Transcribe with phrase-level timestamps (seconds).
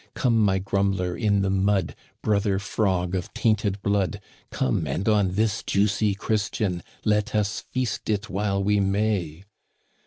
[0.15, 1.93] Come my Grumbler in the mud,
[2.23, 4.19] Brother Frog of tainted blood!
[4.49, 9.43] Come, and on this juicy Christian Let us feast it while we may